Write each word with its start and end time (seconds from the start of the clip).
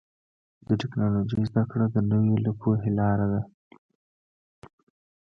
د 0.67 0.69
ټکنالوجۍ 0.81 1.41
زدهکړه 1.49 1.85
د 1.91 1.97
نوې 2.09 2.51
پوهې 2.59 2.89
لاره 2.99 3.25
ده. 3.33 3.41